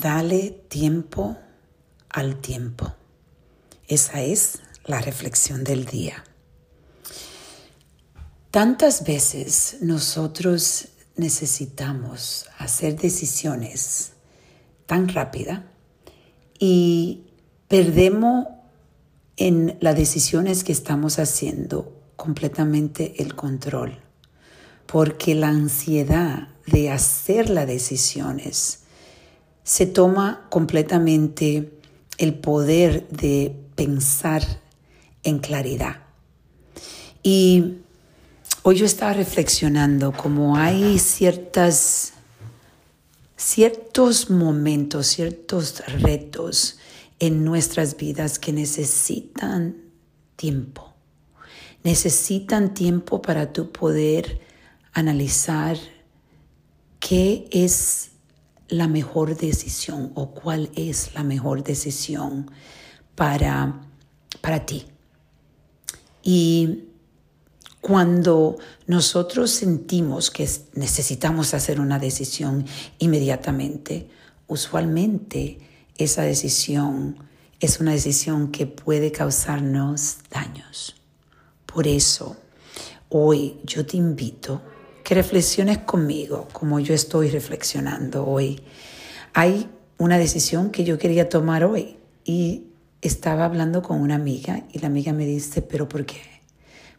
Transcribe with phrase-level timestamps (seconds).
[0.00, 1.38] Dale tiempo
[2.10, 2.92] al tiempo.
[3.88, 6.22] Esa es la reflexión del día.
[8.50, 14.12] Tantas veces nosotros necesitamos hacer decisiones
[14.84, 15.64] tan rápida
[16.58, 17.22] y
[17.68, 18.48] perdemos
[19.38, 23.98] en las decisiones que estamos haciendo completamente el control,
[24.84, 28.80] porque la ansiedad de hacer las decisiones
[29.66, 31.72] se toma completamente
[32.18, 34.42] el poder de pensar
[35.24, 36.04] en claridad.
[37.24, 37.78] Y
[38.62, 42.12] hoy yo estaba reflexionando como hay ciertas,
[43.36, 46.78] ciertos momentos, ciertos retos
[47.18, 49.78] en nuestras vidas que necesitan
[50.36, 50.94] tiempo.
[51.82, 54.40] Necesitan tiempo para tú poder
[54.92, 55.76] analizar
[57.00, 58.10] qué es
[58.68, 62.50] la mejor decisión o cuál es la mejor decisión
[63.14, 63.80] para,
[64.40, 64.86] para ti.
[66.22, 66.84] Y
[67.80, 68.56] cuando
[68.88, 72.66] nosotros sentimos que necesitamos hacer una decisión
[72.98, 74.08] inmediatamente,
[74.48, 75.60] usualmente
[75.96, 77.16] esa decisión
[77.60, 80.96] es una decisión que puede causarnos daños.
[81.64, 82.36] Por eso,
[83.08, 84.62] hoy yo te invito
[85.06, 88.60] que reflexiones conmigo como yo estoy reflexionando hoy.
[89.34, 92.64] Hay una decisión que yo quería tomar hoy y
[93.02, 96.20] estaba hablando con una amiga y la amiga me dice, pero ¿por qué?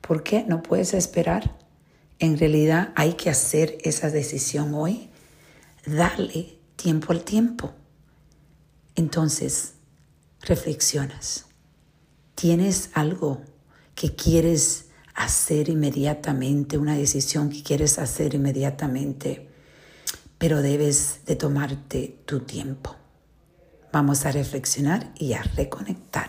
[0.00, 1.56] ¿Por qué no puedes esperar?
[2.20, 5.10] En realidad hay que hacer esa decisión hoy.
[5.84, 7.72] Dale tiempo al tiempo.
[8.94, 9.72] Entonces,
[10.42, 11.46] reflexionas.
[12.36, 13.40] ¿Tienes algo
[13.96, 14.85] que quieres
[15.16, 19.48] hacer inmediatamente, una decisión que quieres hacer inmediatamente,
[20.38, 22.94] pero debes de tomarte tu tiempo.
[23.92, 26.28] Vamos a reflexionar y a reconectar.